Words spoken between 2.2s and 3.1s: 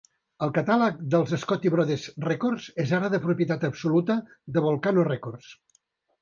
Records és